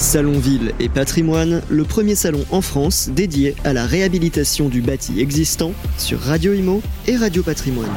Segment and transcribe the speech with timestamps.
[0.00, 5.20] Salon Ville et Patrimoine, le premier salon en France dédié à la réhabilitation du bâti
[5.20, 7.90] existant sur Radio Imo et Radio Patrimoine.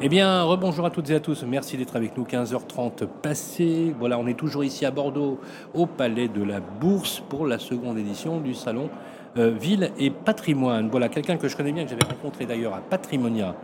[0.00, 1.44] Eh bien, rebonjour à toutes et à tous.
[1.46, 2.24] Merci d'être avec nous.
[2.24, 3.94] 15h30 passé.
[3.98, 5.38] Voilà, on est toujours ici à Bordeaux,
[5.74, 8.88] au Palais de la Bourse, pour la seconde édition du salon
[9.36, 10.88] euh, Ville et Patrimoine.
[10.88, 13.54] Voilà, quelqu'un que je connais bien, que j'avais rencontré d'ailleurs à Patrimonia,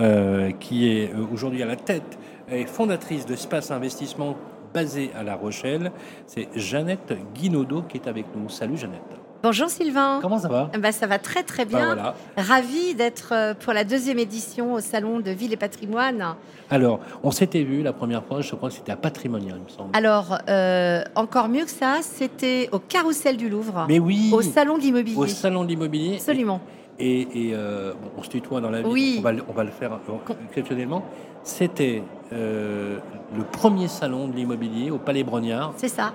[0.00, 2.18] euh, qui est euh, aujourd'hui à la tête
[2.50, 4.36] et fondatrice de Space Investissement
[4.72, 5.92] basé à La Rochelle.
[6.26, 8.48] C'est Jeannette Guinaudot qui est avec nous.
[8.48, 9.18] Salut Jeannette.
[9.40, 10.18] Bonjour Sylvain.
[10.20, 11.94] Comment ça va bah, Ça va très très bien.
[11.94, 16.34] Bah, Ravi d'être euh, pour la deuxième édition au Salon de Ville et Patrimoine.
[16.70, 19.68] Alors, on s'était vu la première fois, je crois que c'était à Patrimonia, il me
[19.68, 19.90] semble.
[19.96, 23.86] Alors, euh, encore mieux que ça, c'était au Carrousel du Louvre.
[23.88, 25.16] Mais oui Au Salon de l'Immobilier.
[25.16, 26.16] Au Salon de l'Immobilier.
[26.16, 26.60] Absolument.
[27.00, 27.20] Et,
[27.50, 29.16] et euh, bon, on se tutoie dans la vie, Oui.
[29.18, 31.04] on, va, le- on va le faire euh, exceptionnellement.
[31.44, 32.02] C'était
[32.32, 32.98] euh,
[33.36, 36.12] le premier salon de l'immobilier au Palais Brognard C'est ça,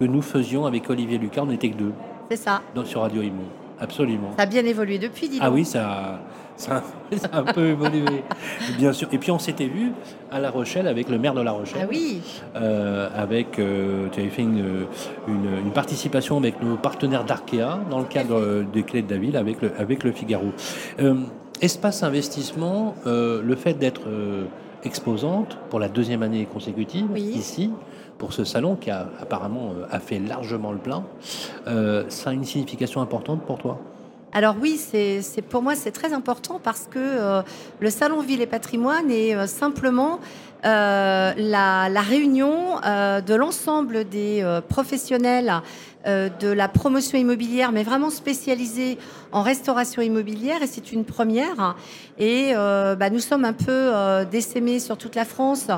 [0.00, 1.42] que nous faisions avec Olivier Lucas.
[1.42, 1.92] On n'était que deux
[2.28, 2.60] c'est ça.
[2.74, 3.44] dans, sur Radio Imo.
[3.80, 4.32] Absolument.
[4.36, 6.20] Ça a bien évolué depuis, dis Ah oui, ça,
[6.56, 6.82] ça,
[7.16, 8.22] ça a un peu évolué,
[8.78, 9.08] bien sûr.
[9.12, 9.92] Et puis on s'était vu
[10.30, 11.82] à La Rochelle avec le maire de La Rochelle.
[11.84, 12.20] Ah oui,
[12.56, 14.86] Euh, avec, euh, tu avais fait une,
[15.28, 19.18] une, une participation avec nos partenaires d'Arkea dans le cadre euh, des clés de la
[19.20, 20.46] ville avec le, avec le Figaro.
[21.00, 21.14] Euh,
[21.60, 24.02] espace investissement, le fait d'être
[24.84, 27.22] exposante pour la deuxième année consécutive Oui.
[27.34, 27.70] ici,
[28.18, 31.04] pour ce salon qui a apparemment euh, a fait largement le plein,
[31.66, 33.80] euh, ça a une signification importante pour toi?
[34.32, 37.42] Alors oui, c'est pour moi c'est très important parce que euh,
[37.80, 40.18] le salon Ville et Patrimoine est simplement
[40.62, 45.62] la, réunion de l'ensemble des professionnels
[46.08, 48.98] de la promotion immobilière, mais vraiment spécialisés
[49.30, 51.76] en restauration immobilière, et c'est une première.
[52.18, 55.68] Et euh, bah, nous sommes un peu euh, décémés sur toute la France,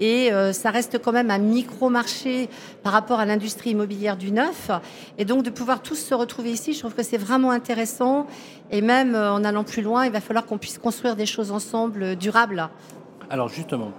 [0.00, 2.48] et euh, ça reste quand même un micro-marché
[2.82, 4.70] par rapport à l'industrie immobilière du neuf.
[5.18, 8.26] Et donc de pouvoir tous se retrouver ici, je trouve que c'est vraiment intéressant.
[8.70, 11.52] Et même euh, en allant plus loin, il va falloir qu'on puisse construire des choses
[11.52, 12.68] ensemble euh, durables.
[13.30, 13.92] Alors justement,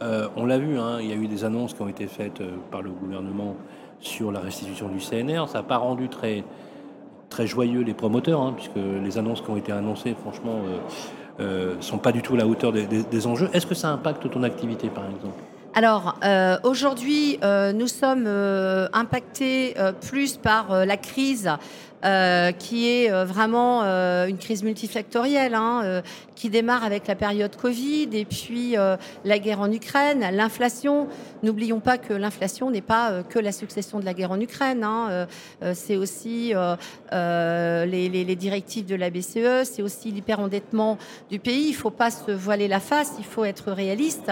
[0.00, 2.40] euh, on l'a vu, hein, il y a eu des annonces qui ont été faites
[2.40, 3.56] euh, par le gouvernement
[4.02, 5.48] sur la restitution du CNR.
[5.48, 6.44] Ça n'a pas rendu très,
[7.30, 10.58] très joyeux les promoteurs, hein, puisque les annonces qui ont été annoncées, franchement,
[11.38, 13.48] ne euh, sont pas du tout à la hauteur des, enjeux.
[13.52, 15.38] Est-ce que ça impacte ton activité, par exemple?
[15.74, 21.50] Alors euh, aujourd'hui, euh, nous sommes euh, impactés euh, plus par euh, la crise.
[22.04, 26.02] Euh, qui est euh, vraiment euh, une crise multifactorielle, hein, euh,
[26.34, 31.06] qui démarre avec la période Covid et puis euh, la guerre en Ukraine, l'inflation.
[31.42, 34.82] N'oublions pas que l'inflation n'est pas euh, que la succession de la guerre en Ukraine.
[34.84, 35.26] hein,
[35.74, 36.52] c'est aussi
[37.12, 40.98] les, les- les directives de la BCE, c'est aussi l'hyperendettement
[41.30, 41.66] du pays.
[41.68, 44.30] Il ne faut pas se voiler la face, il faut être réaliste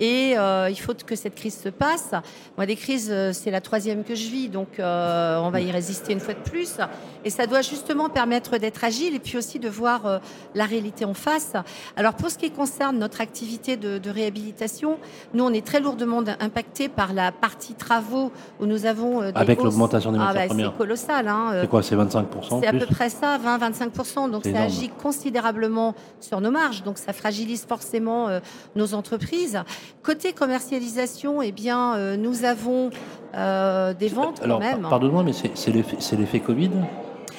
[0.00, 2.10] et il faut que cette crise se passe.
[2.56, 6.20] Moi, des crises, c'est la troisième que je vis, donc on va y résister une
[6.20, 6.76] fois de plus.
[7.24, 10.18] Et ça doit justement permettre d'être agile et puis aussi de voir euh,
[10.54, 11.52] la réalité en face.
[11.96, 14.98] Alors pour ce qui concerne notre activité de, de réhabilitation,
[15.34, 19.38] nous on est très lourdement impacté par la partie travaux où nous avons euh, des
[19.40, 20.70] Avec l'augmentation des Ah, matières bah, premières.
[20.72, 21.28] C'est colossal.
[21.28, 24.30] Hein, euh, C'est quoi C'est 25% c'est à peu près ça, 20-25%.
[24.30, 24.66] Donc ça énorme.
[24.66, 26.82] agit considérablement sur nos marges.
[26.82, 28.28] Donc ça fragilise forcément
[28.74, 29.62] nos entreprises.
[30.02, 32.90] Côté commercialisation, eh bien, nous avons
[33.34, 34.80] euh, des ventes Alors, quand même.
[34.82, 36.70] par- pardonne-moi, mais c'est l'effet Covid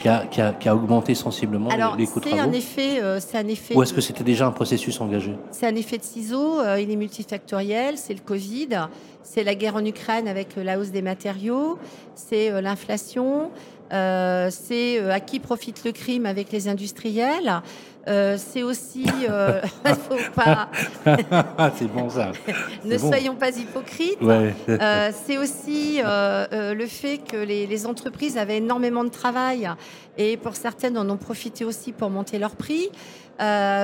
[0.01, 2.37] qui a, qui, a, qui a augmenté sensiblement les- Alors les coûts de c'est un
[2.37, 3.75] travaux effet, euh, c'est un effet.
[3.75, 6.89] Ou est-ce que c'était déjà un processus engagé C'est un effet de ciseau, euh, il
[6.89, 8.69] est multifactoriel, c'est le Covid,
[9.23, 11.77] c'est la guerre en Ukraine avec euh, la hausse des matériaux,
[12.15, 13.49] c'est euh, l'inflation,
[13.91, 17.61] c'est à qui profite le crime avec les industriels,
[18.09, 19.05] euh, c'est aussi...
[19.29, 19.61] euh,
[20.09, 20.69] faut pas,
[21.57, 22.31] Ah, c'est bon ça.
[22.85, 23.07] ne bon.
[23.07, 24.21] soyons pas hypocrites.
[24.21, 24.53] Ouais.
[24.67, 29.69] Euh, c'est aussi euh, le fait que les, les entreprises avaient énormément de travail
[30.17, 32.89] et pour certaines en ont profité aussi pour monter leurs prix.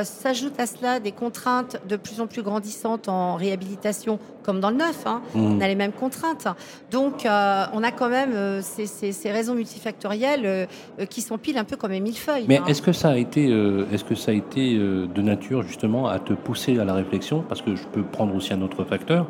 [0.03, 4.75] S'ajoutent à cela des contraintes de plus en plus grandissantes en réhabilitation, comme dans le
[4.75, 5.03] neuf.
[5.05, 5.21] hein.
[5.33, 5.57] Mhm.
[5.57, 6.47] On a les mêmes contraintes.
[6.91, 10.67] Donc, on a quand même ces, ces- ces raisons multifactorielles
[11.09, 12.45] qui s'empilent un peu comme un millefeuille.
[12.49, 12.65] Mais hein.
[12.67, 13.45] est-ce que ça a été,
[13.93, 17.43] est-ce que ça a été euh, de nature justement à te pousser à la réflexion
[17.47, 19.27] Parce que je peux prendre aussi un autre facteur,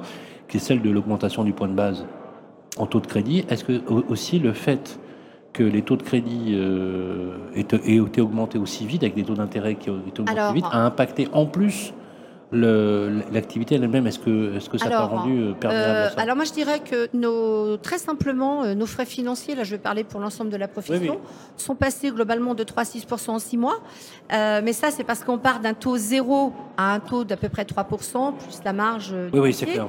[0.47, 2.05] qui est celle de l'augmentation du point de base
[2.77, 3.45] en taux de crédit.
[3.49, 4.99] Est-ce que au- aussi le fait
[5.53, 9.75] que les taux de crédit euh, aient, été augmentés aussi vite, avec des taux d'intérêt
[9.75, 11.93] qui ont été augmentés Alors- vite, a impacté en plus
[12.51, 16.21] l'activité elle-même, est-ce que, est que ça n'a pas rendu euh, perméable à ça?
[16.21, 19.77] Alors moi je dirais que nos, très simplement, euh, nos frais financiers, là je vais
[19.77, 21.19] parler pour l'ensemble de la profession,
[21.57, 23.79] sont passés globalement de 3 à 6 en 6 mois.
[24.31, 27.49] Euh, mais ça c'est parce qu'on part d'un taux zéro à un taux d'à peu
[27.49, 29.15] près 3% plus la marge.
[29.33, 29.87] Oui, oui, c'est clair.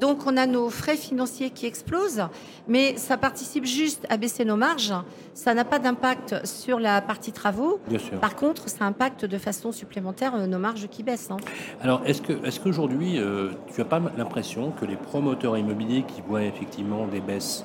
[0.00, 2.22] Donc on a nos frais financiers qui explosent,
[2.68, 4.94] mais ça participe juste à baisser nos marges.
[5.34, 7.78] Ça n'a pas d'impact sur la partie travaux.
[7.88, 8.18] Bien sûr.
[8.20, 11.30] Par contre, ça impacte de façon supplémentaire nos marges qui baissent.
[11.30, 11.36] Hein.
[11.82, 16.22] Alors est-ce que, est qu'aujourd'hui, euh, tu n'as pas l'impression que les promoteurs immobiliers qui
[16.26, 17.64] voient effectivement des baisses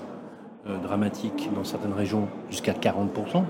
[0.67, 3.43] euh, dramatiques dans certaines régions jusqu'à 40%,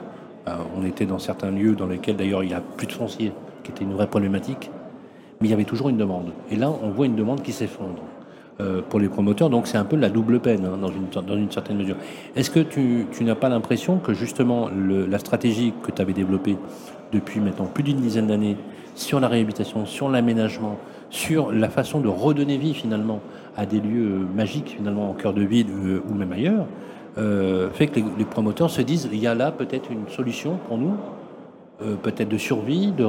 [0.47, 3.33] euh, on était dans certains lieux dans lesquels d'ailleurs il n'y a plus de foncier,
[3.63, 4.71] qui était une vraie problématique,
[5.39, 6.31] mais il y avait toujours une demande.
[6.49, 8.01] Et là, on voit une demande qui s'effondre
[8.89, 11.49] pour les promoteurs, donc c'est un peu la double peine hein, dans, une, dans une
[11.49, 11.95] certaine mesure.
[12.35, 16.57] Est-ce que tu, n'as pas l'impression que justement la stratégie que tu avais développée
[17.11, 18.57] depuis maintenant plus d'une dizaine d'années
[18.95, 20.77] sur la réhabilitation, sur l'aménagement,
[21.09, 23.19] sur la façon de redonner vie finalement
[23.57, 26.65] à des lieux euh, magiques finalement en cœur de ville euh, ou même ailleurs,
[27.17, 30.77] euh, fait que les, promoteurs se disent il y a là peut-être une solution pour
[30.77, 30.93] nous,
[32.03, 33.03] peut-être de survie, de,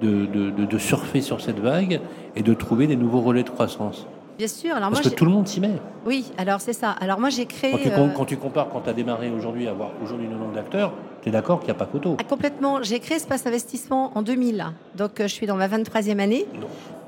[0.00, 2.00] de, de, surfer sur cette vague
[2.34, 4.06] et de trouver des nouveaux relais de croissance?
[4.38, 4.74] Bien sûr.
[4.74, 5.72] Alors Parce que tout le monde s'y met.
[6.04, 6.90] Oui, alors c'est ça.
[6.90, 7.72] Alors moi j'ai créé.
[8.14, 10.92] Quand tu, compares quand tu as démarré aujourd'hui à avoir aujourd'hui le nombre d'acteurs,
[11.22, 12.16] tu es d'accord qu'il n'y a pas photo?
[12.20, 12.82] Ah, Complètement.
[12.82, 14.66] J'ai créé Espace Investissement en 2000.
[14.96, 16.46] Donc je suis dans ma 23e année.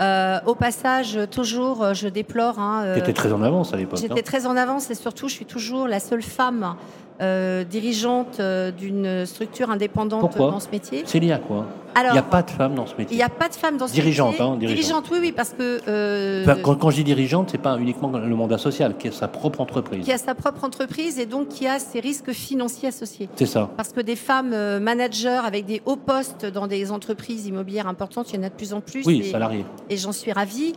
[0.00, 2.58] Euh, au passage, toujours, je déplore.
[2.58, 3.98] Hein, tu étais très en avance à l'époque.
[4.00, 6.76] J'étais très en avance et surtout, je suis toujours la seule femme
[7.20, 11.02] euh, dirigeante euh, d'une structure indépendante dans ce métier.
[11.04, 11.66] C'est lié à quoi
[12.00, 13.16] il n'y a pas de femmes dans ce métier.
[13.16, 14.44] Il n'y a pas de femmes dans ce dirigeante, métier.
[14.44, 14.76] Hein, dirigeante.
[14.76, 15.10] dirigeante.
[15.10, 15.80] oui, oui, parce que.
[15.88, 19.26] Euh, quand, quand, je dis dirigeante, c'est pas uniquement le mandat social, qui a sa
[19.26, 20.04] propre entreprise.
[20.04, 23.28] Qui a sa propre entreprise et donc qui a ses risques financiers associés.
[23.34, 23.68] C'est ça.
[23.76, 28.36] Parce que des femmes managers avec des hauts postes dans des entreprises immobilières importantes, il
[28.36, 29.04] y en a de plus en plus.
[29.04, 29.64] Oui, salariés.
[29.90, 30.74] Et j'en suis ravie.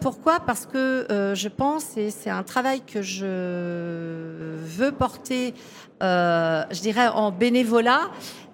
[0.00, 0.40] pourquoi?
[0.40, 5.54] Parce que je pense, et c'est un travail que je veux porter
[6.02, 8.10] euh, je dirais, en bénévolat,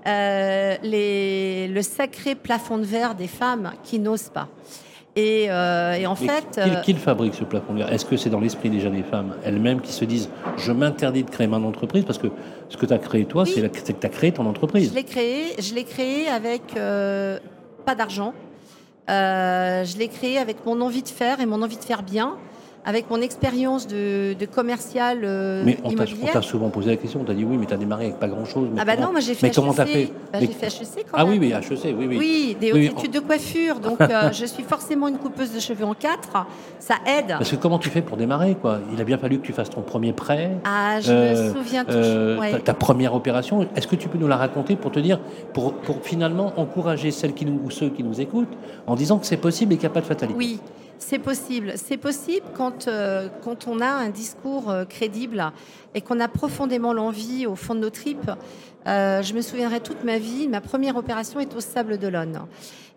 [0.06, 4.48] euh, les, le sacré plafond de verre des femmes qui n'osent pas.
[5.16, 6.60] Et, euh, en fait.
[6.82, 7.92] Qui, qui, fabrique ce plafond de verre?
[7.92, 11.30] Est-ce que c'est dans l'esprit déjà des femmes elles-mêmes qui se disent Je m'interdis de
[11.30, 12.28] créer mon entreprise Parce que
[12.68, 14.90] ce que tu as créé toi, c'est que tu as créé ton entreprise?
[14.90, 18.34] Je l'ai créé, je l'ai créé avec pas d'argent.
[19.08, 22.36] Je l'ai créé avec mon envie de faire et mon envie de faire bien
[22.84, 27.24] avec mon expérience de, de commercial euh, mais on t'a souvent posé la question, on
[27.24, 28.68] t'a dit oui, mais tu as démarré avec pas grand-chose.
[28.78, 31.18] Ah bah non, moi j'ai fait mais comment t'as fait bah, J'ai fait HEC quand
[31.18, 32.16] Ah oui, oui, HEC, oui, oui.
[32.18, 35.84] Oui, des hautes études de coiffure, donc euh, je suis forcément une coupeuse de cheveux
[35.84, 36.46] en quatre,
[36.78, 37.28] ça aide.
[37.28, 38.80] Parce que comment tu fais pour démarrer quoi?
[38.92, 40.50] Il a bien fallu que tu fasses ton premier prêt.
[40.64, 42.42] Ah, je me euh, souviens toujours.
[42.50, 45.20] Ta, ta, première opération, est-ce que tu peux nous la raconter pour te dire,
[45.52, 49.26] pour, pour finalement encourager celles qui nous, ou ceux qui nous écoutent en disant que
[49.26, 50.38] c'est possible et qu'il n'y a pas de fatalité?
[50.38, 50.60] Oui.
[51.06, 51.72] C'est possible.
[51.76, 55.52] C'est possible quand, euh, quand on a un discours euh, crédible
[55.94, 58.30] et qu'on a profondément l'envie au fond de nos tripes.
[58.86, 62.40] Euh, je me souviendrai toute ma vie, ma première opération est au Sable d'Olonne.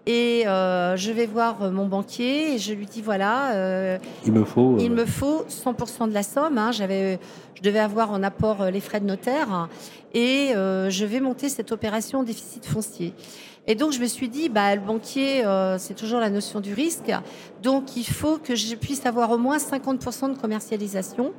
[0.06, 4.90] Et je vais voir mon banquier et je lui dis voilà, il me faut, il
[4.90, 6.58] me faut 100% de la somme.
[6.58, 6.72] Hein.
[6.72, 7.20] J'avais,
[7.56, 9.68] je devais avoir en apport les frais de notaire
[10.14, 13.14] et je vais monter cette opération en déficit foncier.
[13.70, 16.74] Et donc, je me suis dit, bah, le banquier, euh, c'est toujours la notion du
[16.74, 17.12] risque.
[17.62, 21.34] Donc, il faut que je puisse avoir au moins 50% de commercialisation.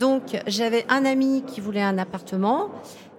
[0.00, 2.70] Donc, j'avais un ami qui voulait un appartement,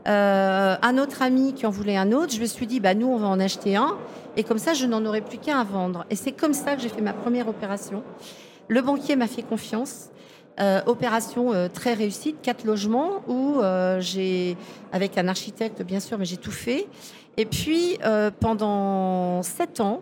[0.07, 2.33] euh, un autre ami qui en voulait un autre.
[2.33, 3.97] Je me suis dit, bah, nous, on va en acheter un.
[4.35, 6.05] Et comme ça, je n'en aurai plus qu'un à vendre.
[6.09, 8.03] Et c'est comme ça que j'ai fait ma première opération.
[8.67, 10.09] Le banquier m'a fait confiance.
[10.59, 13.61] Euh, opération très réussie, quatre logements où
[13.99, 14.57] j'ai,
[14.91, 16.87] avec un architecte bien sûr, mais j'ai tout fait.
[17.37, 17.97] Et puis
[18.39, 20.01] pendant sept ans,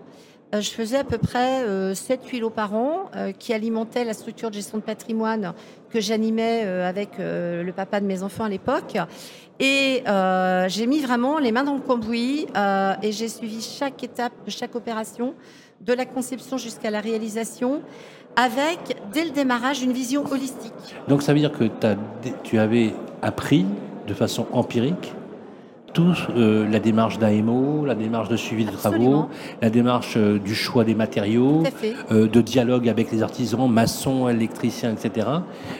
[0.51, 4.79] je faisais à peu près 7-8 lots par an qui alimentaient la structure de gestion
[4.79, 5.53] de patrimoine
[5.89, 8.97] que j'animais avec le papa de mes enfants à l'époque.
[9.59, 10.03] Et
[10.67, 12.47] j'ai mis vraiment les mains dans le cambouis
[13.03, 15.35] et j'ai suivi chaque étape de chaque opération,
[15.81, 17.81] de la conception jusqu'à la réalisation
[18.35, 20.73] avec, dès le démarrage, une vision holistique.
[21.07, 21.65] Donc ça veut dire que
[22.43, 23.65] tu avais appris
[24.07, 25.13] de façon empirique
[25.93, 29.27] tout euh, la démarche d'AMO, la démarche de suivi des travaux,
[29.61, 31.63] la démarche euh, du choix des matériaux,
[32.11, 35.27] euh, de dialogue avec les artisans, maçons, électriciens, etc.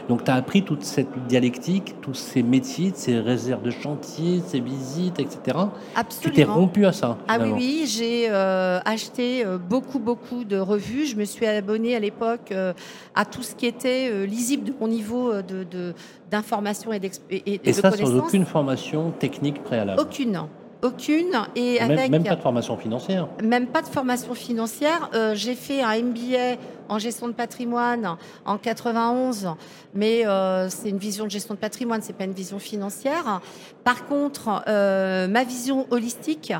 [0.07, 4.59] Donc tu as appris toute cette dialectique, tous ces métiers, ces réserves de chantier, ces
[4.59, 5.57] visites, etc.
[5.95, 6.23] Absolument.
[6.23, 7.17] Tu t'es rompu à ça.
[7.27, 11.05] Ah oui, oui, j'ai acheté beaucoup, beaucoup de revues.
[11.05, 12.53] Je me suis abonné à l'époque
[13.15, 15.93] à tout ce qui était lisible de mon niveau de,
[16.29, 20.41] d'information et, et, et, ça sans aucune formation technique préalable Aucune.
[20.81, 21.39] aucune.
[21.55, 23.27] Et même, avec, même pas de formation financière.
[23.43, 25.09] Même pas de formation financière.
[25.13, 26.57] Euh, j'ai fait un MBA
[26.88, 29.50] en gestion de patrimoine en 91,
[29.93, 33.41] mais euh, c'est une vision de gestion de patrimoine, c'est pas une vision financière.
[33.83, 36.53] Par contre, euh, ma vision holistique,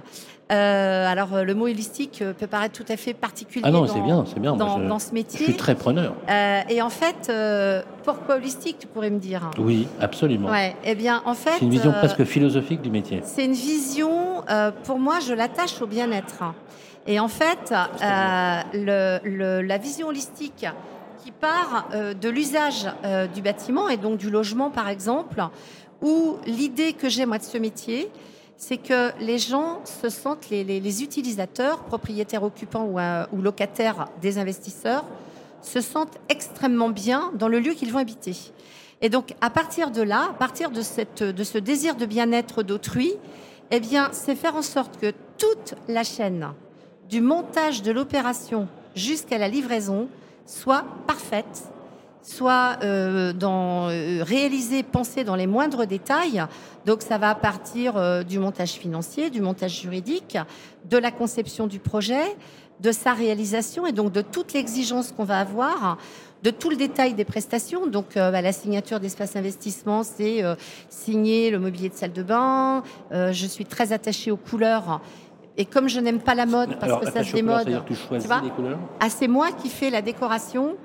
[0.52, 3.86] euh, alors, euh, le mot holistique euh, peut paraître tout à fait particulier ah non,
[3.86, 4.56] dans, bien, bien.
[4.56, 5.40] Dans, ce métier.
[5.40, 6.16] Je suis très preneur.
[6.70, 7.32] et en fait,
[8.04, 9.52] pourquoi holistique, tu pourrais me dire?
[9.60, 10.50] Oui, absolument.
[10.50, 13.22] Ouais, eh bien, en fait, c'est une vision presque philosophique du métier.
[13.24, 14.44] C'est une vision,
[14.84, 16.44] pour moi, je l'attache au bien-être.
[17.06, 17.74] Et en fait,
[18.74, 20.66] le, la vision holistique
[21.24, 21.90] qui part
[22.20, 22.88] de l'usage
[23.36, 25.44] du bâtiment et donc du logement, par exemple,
[26.02, 28.10] où l'idée que j'ai moi de ce métier,
[28.60, 35.06] c'est que les gens se sentent, les, utilisateurs, propriétaires occupants euh, ou, locataires des investisseurs,
[35.62, 38.36] se sentent extrêmement bien dans le lieu qu'ils vont habiter.
[39.02, 43.14] Et donc, à partir de là, à partir de, de ce désir de bien-être d'autrui,
[43.72, 46.50] eh bien, c'est faire en sorte que toute la chaîne,
[47.10, 50.10] du montage de l'opération jusqu'à la livraison,
[50.46, 51.64] soit parfaite,
[52.22, 56.44] soit euh, dans, euh, réalisé, pensé dans les moindres détails.
[56.86, 60.38] Donc ça va partir euh, du montage financier, du montage juridique,
[60.90, 62.36] de la conception du projet,
[62.80, 65.98] de sa réalisation et donc de toute l'exigence qu'on va avoir
[66.44, 67.88] de tout le détail des prestations.
[67.88, 70.42] Donc, bah, la signature d'espace investissement, c'est
[70.88, 72.82] signer le mobilier de salle de bain.
[73.12, 75.02] je suis très attachée aux couleurs.
[75.58, 77.82] Et comme je n'aime pas la mode parce que ça se démode,
[79.02, 80.78] ah, c'est moi qui fais la décoration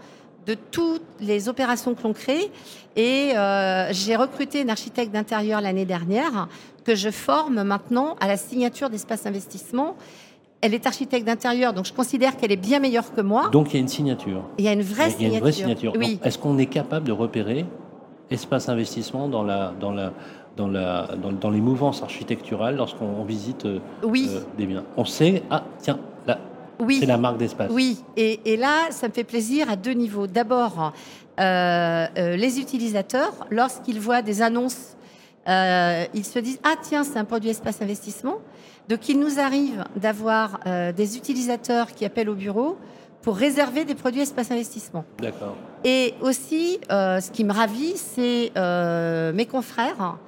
[0.46, 2.50] de toutes les opérations que l'on crée.
[2.96, 6.48] Et euh, j'ai recruté une architecte d'intérieur l'année dernière
[6.84, 9.96] que je forme maintenant à la signature d'espace investissement.
[10.60, 13.48] Elle est architecte d'intérieur, donc je considère qu'elle est bien meilleure que moi.
[13.50, 14.44] Donc il y a une signature.
[14.58, 15.20] Il y a une vraie signature.
[15.20, 15.92] Il y a une vraie signature.
[15.96, 16.18] Oui.
[16.22, 17.66] Est-ce qu'on est capable de repérer
[18.30, 20.12] espace investissement dans la dans la
[20.56, 21.08] dans, la,
[21.40, 24.30] dans, les mouvances architecturales lorsqu'on visite euh, oui.
[24.30, 24.84] Euh, des biens?
[24.96, 25.98] On sait, ah tiens,
[26.28, 26.38] là,
[26.80, 26.98] oui.
[27.00, 27.70] C'est la marque d'espace.
[27.72, 30.26] Oui, et, là, ça me fait plaisir à deux niveaux.
[30.26, 30.92] D'abord,
[31.40, 34.96] euh, euh, les utilisateurs, lorsqu'ils voient des annonces,
[35.48, 38.38] euh, ils se disent Ah, tiens, c'est un produit espace investissement.
[38.88, 40.60] Donc, il nous arrive d'avoir
[40.94, 42.76] des utilisateurs qui appellent au bureau
[43.22, 45.06] pour réserver des produits espace investissement.
[45.18, 45.56] D'accord.
[45.84, 48.52] Et aussi, ce qui me ravit, c'est
[49.32, 50.18] mes confrères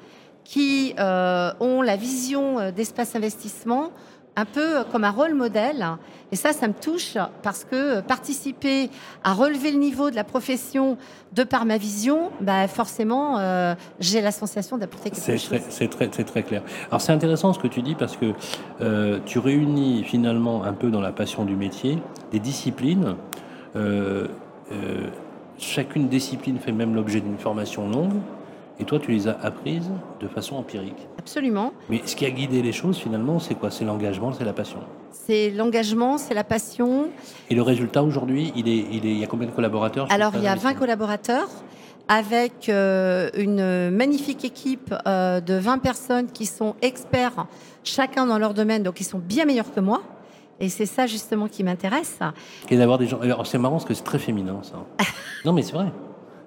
[0.43, 3.91] qui ont la vision d'espace investissement
[4.37, 5.87] un peu comme un rôle modèle.
[6.33, 8.91] Et ça, ça me touche parce que participer
[9.25, 10.99] à relever le niveau de la profession
[11.33, 15.61] de par ma vision, bah forcément, euh, j'ai la sensation d'apporter quelque chose.
[15.71, 16.63] C'est très, très, clair.
[16.89, 18.33] Alors c'est intéressant ce que tu dis parce que
[18.81, 21.99] euh, tu réunis finalement un peu dans la passion du métier
[22.33, 23.17] des disciplines.
[23.77, 24.27] Euh,
[25.59, 28.21] chacune discipline fait même l'objet d'une formation longue.
[28.79, 29.91] Et toi, tu les as apprises
[30.21, 31.07] de façon empirique.
[31.19, 31.73] Absolument.
[31.89, 33.71] Mais ce qui a guidé les choses, finalement, c'est quoi?
[33.71, 34.81] C'est l'engagement, c'est la passion.
[35.11, 37.09] C'est l'engagement, c'est la passion.
[37.49, 40.07] Et le résultat aujourd'hui, il, est, il, est, il y a combien de collaborateurs?
[40.11, 41.49] Alors, il y a 20 collaborateurs
[42.09, 47.47] avec euh, une magnifique équipe euh, de 20 personnes qui sont experts,
[47.83, 50.03] chacun dans leur domaine, donc ils sont bien meilleurs que moi.
[50.61, 52.19] Et c'est ça justement qui m'intéresse.
[52.71, 53.21] Et d'avoir des gens.
[53.21, 54.77] Alors c'est marrant parce que c'est très féminin ça.
[55.45, 55.87] non mais c'est vrai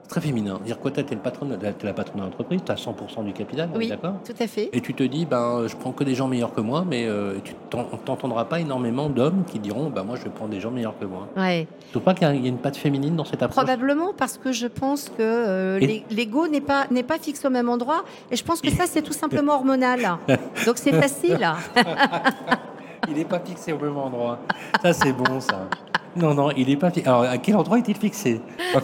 [0.09, 0.59] très féminin.
[0.65, 3.31] Dire quoi, tu es, le patron, es la patronne de l'entreprise, tu as 100% du
[3.31, 4.15] capital, oui, d'accord?
[4.25, 4.69] tout à fait.
[4.73, 7.35] Et tu te dis, ben, je prends que des gens meilleurs que moi, mais euh,
[7.43, 11.05] tu n'entendras pas énormément d'hommes qui diront, ben, moi, je prends des gens meilleurs que
[11.05, 11.27] moi.
[11.37, 11.67] Ouais.
[11.79, 13.63] Tu trouves pas qu'il y, a une patte féminine dans cette approche?
[13.63, 18.03] Probablement, parce que je pense que euh, l'ego n'est pas, pas fixe au même endroit,
[18.31, 20.17] et je pense que ça, c'est tout simplement hormonal.
[20.65, 21.47] Donc c'est facile.
[23.07, 24.39] Il n'est pas fixé au même endroit.
[24.81, 25.67] Ça, c'est bon, ça.
[26.15, 27.07] Non, non, il n'est pas fixé.
[27.07, 28.41] Alors, à quel endroit est-il fixé?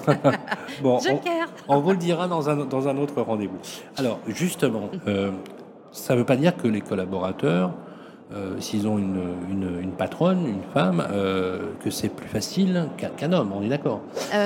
[0.81, 0.99] Bon,
[1.69, 3.57] on, vous le dira dans un, dans un autre rendez-vous.
[3.95, 5.31] Alors, justement, euh,
[5.91, 7.71] ça ne veut pas dire que les collaborateurs,
[8.33, 13.53] euh, s'ils ont une, une, patronne, une femme, euh, que c'est plus facile qu'un homme,
[13.55, 14.01] on est d'accord?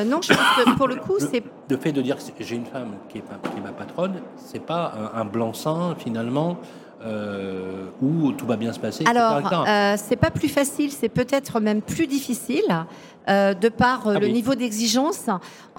[0.05, 1.43] Non, je pense que pour le coup, c'est...
[1.67, 4.63] Le fait de dire que j'ai une femme qui est, qui est ma patronne, c'est
[4.63, 6.57] pas un, un blanc-seing, finalement,
[7.01, 11.59] euh, où tout va bien se passer Alors, euh, c'est pas plus facile, c'est peut-être
[11.59, 12.85] même plus difficile.
[13.27, 15.27] Euh, de par ah le niveau d'exigence.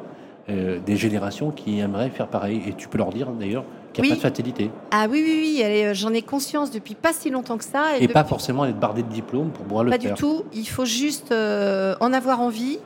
[0.48, 2.62] euh, des générations qui aimeraient faire pareil.
[2.66, 4.70] Et tu peux leur dire d'ailleurs qu'il n'y a pas de fatalité.
[4.90, 7.98] Ah oui, oui, oui, euh, j'en ai conscience depuis pas si longtemps que ça.
[7.98, 10.00] Et, pas forcément être bardé de diplôme pour pouvoir le faire.
[10.00, 10.44] Pas du tout.
[10.52, 12.78] Il faut juste euh, en avoir envie,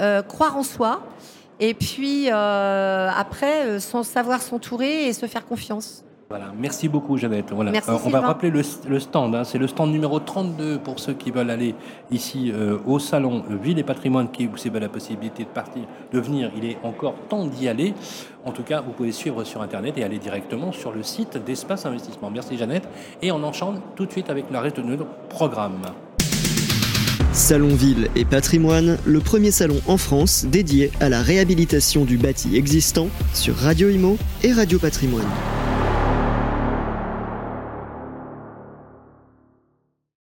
[0.00, 1.02] euh, croire en soi,
[1.60, 6.04] et puis après, sans savoir s'entourer et se faire confiance.
[6.28, 7.52] Voilà, merci beaucoup Jeannette.
[7.52, 7.70] Voilà.
[7.70, 8.62] Euh, on va rappeler le,
[9.00, 9.44] stand, hein.
[9.44, 11.74] c'est le stand numéro 32 pour ceux qui veulent aller
[12.10, 15.84] ici euh, au salon euh, Ville et Patrimoine qui vous avez la possibilité de partir,
[16.12, 16.50] de venir.
[16.54, 17.94] Il est encore temps d'y aller.
[18.44, 21.86] En tout cas, vous pouvez suivre sur Internet et aller directement sur le site d'Espace
[21.86, 22.30] Investissement.
[22.30, 22.86] Merci Jeannette.
[23.22, 25.80] Et on enchaîne tout de suite avec la reste de notre programme.
[27.32, 32.54] Salon Ville et Patrimoine, le premier salon en France dédié à la réhabilitation du bâti
[32.54, 35.24] existant sur Radio Imo et Radio Patrimoine.